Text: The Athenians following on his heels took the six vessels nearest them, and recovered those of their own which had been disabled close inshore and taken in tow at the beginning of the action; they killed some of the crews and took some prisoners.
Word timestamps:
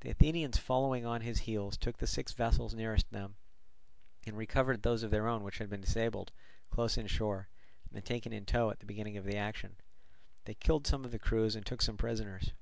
The 0.00 0.10
Athenians 0.10 0.58
following 0.58 1.06
on 1.06 1.22
his 1.22 1.38
heels 1.48 1.78
took 1.78 1.96
the 1.96 2.06
six 2.06 2.32
vessels 2.32 2.74
nearest 2.74 3.10
them, 3.10 3.36
and 4.26 4.36
recovered 4.36 4.82
those 4.82 5.02
of 5.02 5.10
their 5.10 5.26
own 5.26 5.42
which 5.42 5.56
had 5.56 5.70
been 5.70 5.80
disabled 5.80 6.30
close 6.68 6.98
inshore 6.98 7.48
and 7.90 8.04
taken 8.04 8.34
in 8.34 8.44
tow 8.44 8.68
at 8.68 8.80
the 8.80 8.84
beginning 8.86 9.16
of 9.16 9.24
the 9.24 9.38
action; 9.38 9.76
they 10.44 10.52
killed 10.52 10.86
some 10.86 11.06
of 11.06 11.10
the 11.10 11.18
crews 11.18 11.56
and 11.56 11.64
took 11.64 11.80
some 11.80 11.96
prisoners. 11.96 12.52